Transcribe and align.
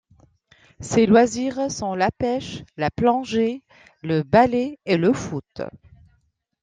Ses 0.79 1.05
loisirs 1.05 1.69
sont 1.69 1.93
la 1.93 2.09
pêche, 2.09 2.63
la 2.75 2.89
plongée, 2.89 3.61
le 4.01 4.23
ballet 4.23 4.79
et 4.85 4.97
le 4.97 5.13
foot. 5.13 5.61